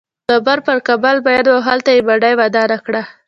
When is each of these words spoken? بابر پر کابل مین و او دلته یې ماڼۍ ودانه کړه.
بابر 0.27 0.59
پر 0.65 0.77
کابل 0.87 1.17
مین 1.25 1.45
و 1.47 1.51
او 1.55 1.61
دلته 1.67 1.89
یې 1.95 2.01
ماڼۍ 2.07 2.33
ودانه 2.39 2.77
کړه. 2.85 3.01